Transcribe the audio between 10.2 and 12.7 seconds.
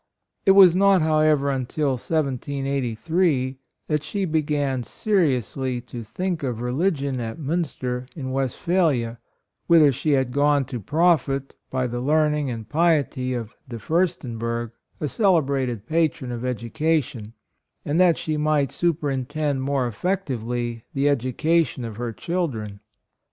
gone to profit by the learn ing and